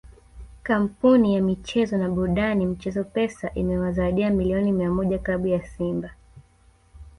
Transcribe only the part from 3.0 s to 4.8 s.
Pesa imewazawadia milioni